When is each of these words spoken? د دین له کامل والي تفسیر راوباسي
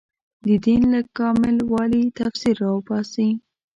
د 0.47 0.49
دین 0.65 0.81
له 0.93 1.01
کامل 1.17 1.55
والي 1.71 2.03
تفسیر 2.19 2.55
راوباسي 2.65 3.29